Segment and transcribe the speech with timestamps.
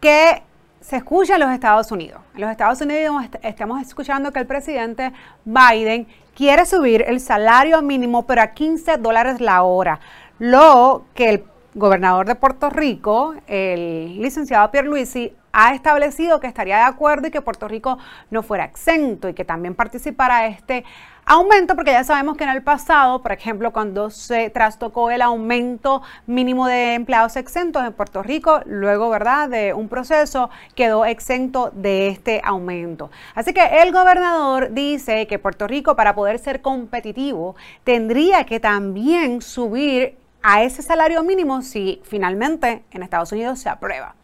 [0.00, 0.42] ¿Qué
[0.80, 2.22] se escucha en los Estados Unidos?
[2.34, 5.12] En los Estados Unidos estamos escuchando que el presidente
[5.44, 10.00] Biden quiere subir el salario mínimo pero a 15 dólares la hora,
[10.38, 16.76] lo que el gobernador de Puerto Rico, el licenciado Pierre Luisi, ha establecido que estaría
[16.76, 17.98] de acuerdo y que Puerto Rico
[18.30, 20.84] no fuera exento y que también participara este
[21.28, 26.02] aumento, porque ya sabemos que en el pasado, por ejemplo, cuando se trastocó el aumento
[26.26, 32.08] mínimo de empleados exentos en Puerto Rico, luego, ¿verdad?, de un proceso, quedó exento de
[32.08, 33.10] este aumento.
[33.34, 39.42] Así que el gobernador dice que Puerto Rico, para poder ser competitivo, tendría que también
[39.42, 44.14] subir a ese salario mínimo si finalmente en Estados Unidos se aprueba.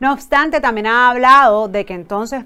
[0.00, 2.44] No obstante, también ha hablado de que entonces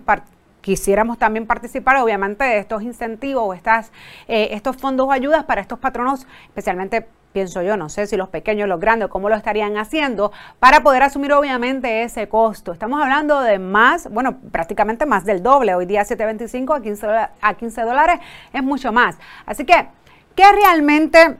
[0.62, 3.92] quisiéramos también participar, obviamente, de estos incentivos o estas,
[4.28, 8.28] eh, estos fondos o ayudas para estos patronos, especialmente pienso yo, no sé si los
[8.28, 12.72] pequeños, los grandes, cómo lo estarían haciendo, para poder asumir obviamente ese costo.
[12.72, 15.74] Estamos hablando de más, bueno, prácticamente más del doble.
[15.74, 17.06] Hoy día 7.25 a 15,
[17.40, 18.20] a 15 dólares
[18.52, 19.18] es mucho más.
[19.46, 19.88] Así que,
[20.34, 21.38] ¿qué realmente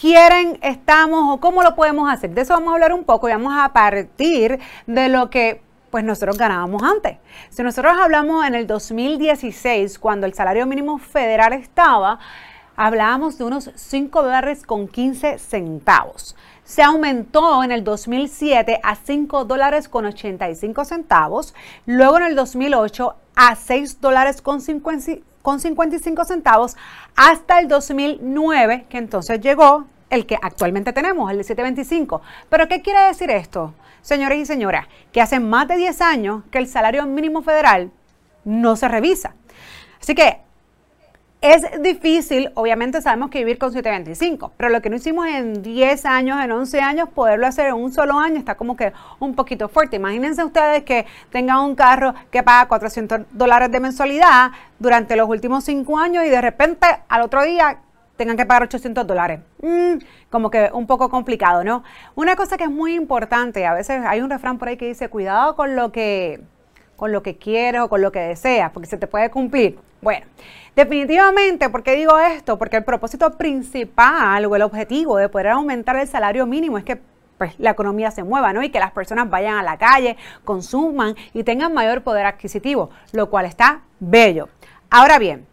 [0.00, 2.30] quieren, estamos o cómo lo podemos hacer.
[2.30, 6.04] De eso vamos a hablar un poco y vamos a partir de lo que pues
[6.04, 7.18] nosotros ganábamos antes.
[7.50, 12.18] Si nosotros hablamos en el 2016, cuando el salario mínimo federal estaba,
[12.76, 16.36] hablábamos de unos 5 dólares con 15 centavos.
[16.64, 23.16] Se aumentó en el 2007 a 5 dólares con 85 centavos, luego en el 2008
[23.40, 26.76] a 6 dólares con 50, con 55 centavos
[27.16, 32.20] hasta el 2009, que entonces llegó el que actualmente tenemos, el de 725.
[32.50, 34.86] Pero ¿qué quiere decir esto, señores y señoras?
[35.10, 37.90] Que hace más de 10 años que el salario mínimo federal
[38.44, 39.34] no se revisa.
[39.98, 40.42] Así que
[41.42, 46.04] es difícil, obviamente sabemos que vivir con 725, pero lo que no hicimos en 10
[46.04, 49.68] años, en 11 años, poderlo hacer en un solo año está como que un poquito
[49.70, 49.96] fuerte.
[49.96, 55.64] Imagínense ustedes que tengan un carro que paga 400 dólares de mensualidad durante los últimos
[55.64, 57.78] 5 años y de repente al otro día
[58.18, 59.40] tengan que pagar 800 dólares.
[59.62, 59.94] Mm,
[60.28, 61.82] como que un poco complicado, ¿no?
[62.16, 65.08] Una cosa que es muy importante, a veces hay un refrán por ahí que dice,
[65.08, 66.40] cuidado con lo que
[67.00, 69.78] con lo que quieres o con lo que deseas, porque se te puede cumplir.
[70.02, 70.26] Bueno,
[70.76, 72.58] definitivamente, ¿por qué digo esto?
[72.58, 77.00] Porque el propósito principal o el objetivo de poder aumentar el salario mínimo es que
[77.38, 78.62] pues, la economía se mueva, ¿no?
[78.62, 83.30] Y que las personas vayan a la calle, consuman y tengan mayor poder adquisitivo, lo
[83.30, 84.50] cual está bello.
[84.90, 85.46] Ahora bien,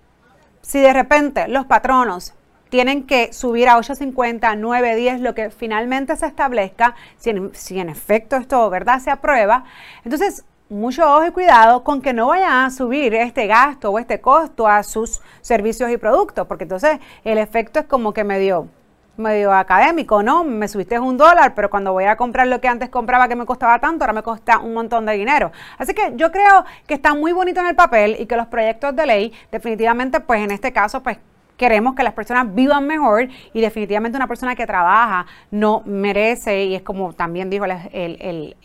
[0.61, 2.33] si de repente los patronos
[2.67, 7.79] tienen que subir a 8.50, 9, 10, lo que finalmente se establezca, si en, si
[7.79, 9.63] en efecto esto, ¿verdad?, se aprueba,
[10.03, 14.19] entonces mucho ojo y cuidado con que no vayan a subir este gasto o este
[14.19, 18.67] costo a sus servicios y productos, porque entonces el efecto es como que medio,
[19.15, 20.43] medio académico, ¿no?
[20.43, 23.45] Me subiste un dólar, pero cuando voy a comprar lo que antes compraba que me
[23.45, 25.51] costaba tanto, ahora me cuesta un montón de dinero.
[25.77, 28.95] Así que yo creo que está muy bonito en el papel y que los proyectos
[28.95, 31.17] de ley definitivamente, pues en este caso, pues
[31.57, 36.75] queremos que las personas vivan mejor y definitivamente una persona que trabaja no merece, y
[36.75, 38.55] es como también dijo el,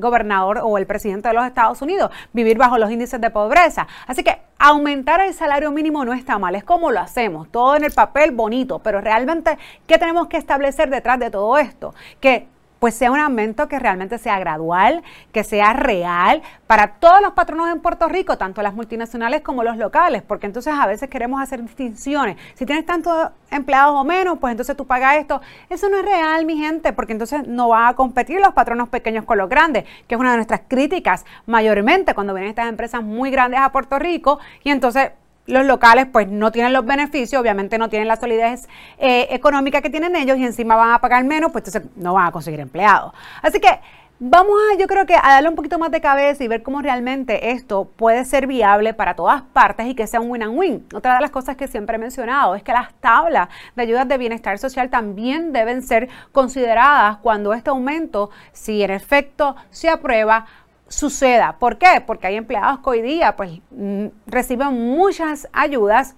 [0.00, 3.86] gobernador o el presidente de los Estados Unidos, vivir bajo los índices de pobreza.
[4.06, 7.84] Así que aumentar el salario mínimo no está mal, es como lo hacemos, todo en
[7.84, 11.94] el papel bonito, pero realmente, ¿qué tenemos que establecer detrás de todo esto?
[12.20, 12.48] Que
[12.80, 17.70] pues sea un aumento que realmente sea gradual, que sea real para todos los patronos
[17.70, 21.62] en Puerto Rico, tanto las multinacionales como los locales, porque entonces a veces queremos hacer
[21.62, 22.36] distinciones.
[22.54, 25.40] Si tienes tantos empleados o menos, pues entonces tú pagas esto.
[25.68, 29.24] Eso no es real, mi gente, porque entonces no van a competir los patronos pequeños
[29.26, 33.30] con los grandes, que es una de nuestras críticas mayormente cuando vienen estas empresas muy
[33.30, 35.10] grandes a Puerto Rico y entonces
[35.46, 39.90] los locales pues no tienen los beneficios, obviamente no tienen la solidez eh, económica que
[39.90, 43.12] tienen ellos y encima van a pagar menos, pues entonces no van a conseguir empleados.
[43.42, 43.80] Así que
[44.22, 46.82] vamos a, yo creo que a darle un poquito más de cabeza y ver cómo
[46.82, 50.86] realmente esto puede ser viable para todas partes y que sea un win-and-win.
[50.94, 54.18] Otra de las cosas que siempre he mencionado es que las tablas de ayudas de
[54.18, 60.46] bienestar social también deben ser consideradas cuando este aumento, si en efecto se aprueba,
[60.90, 61.56] suceda.
[61.58, 62.02] ¿Por qué?
[62.06, 66.14] Porque hay empleados que hoy día pues, mm, reciben muchas ayudas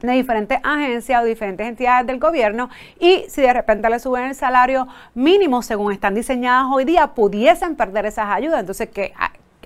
[0.00, 2.70] de diferentes agencias o diferentes entidades del gobierno
[3.00, 7.76] y si de repente le suben el salario mínimo según están diseñadas hoy día, pudiesen
[7.76, 8.60] perder esas ayudas.
[8.60, 9.12] Entonces, ¿qué,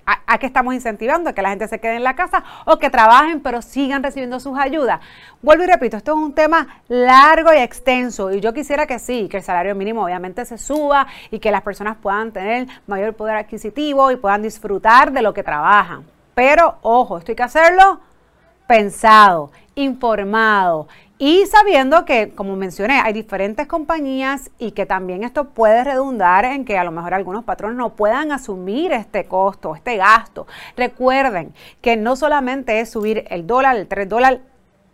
[0.07, 1.31] a, qué estamos incentivando?
[1.31, 4.41] ¿A que la gente se quede en la casa o que trabajen pero sigan recibiendo
[4.41, 5.01] sus ayudas?
[5.43, 9.29] Vuelvo y repito, esto es un tema largo y extenso y yo quisiera que sí,
[9.29, 13.37] que el salario mínimo obviamente se suba y que las personas puedan tener mayor poder
[13.37, 16.05] adquisitivo y puedan disfrutar de lo que trabajan.
[16.35, 18.01] Pero ojo, esto hay que hacerlo
[18.67, 20.89] pensado, informado
[21.25, 26.65] y sabiendo que, como mencioné, hay diferentes compañías y que también esto puede redundar en
[26.65, 30.49] que a lo mejor algunos patrones no puedan asumir este costo, este gasto.
[30.77, 34.41] Recuerden que no solamente es subir el dólar, el 3 dólares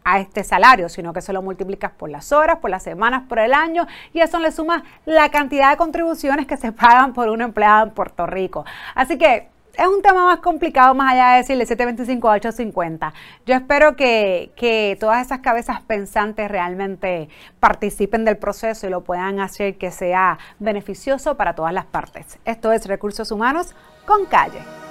[0.04, 3.38] a este salario, sino que se lo multiplicas por las horas, por las semanas, por
[3.38, 7.40] el año y eso le suma la cantidad de contribuciones que se pagan por un
[7.40, 8.66] empleado en Puerto Rico.
[8.94, 9.48] Así que
[9.78, 13.14] es un tema más complicado más allá de decirle 725 a 850.
[13.46, 17.28] Yo espero que, que todas esas cabezas pensantes realmente
[17.60, 22.38] participen del proceso y lo puedan hacer que sea beneficioso para todas las partes.
[22.44, 24.87] Esto es Recursos Humanos con Calle.